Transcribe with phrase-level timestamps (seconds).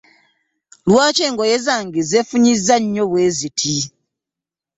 [0.89, 3.77] Lwaki engoye zange zefunyiza nnyo bweziti?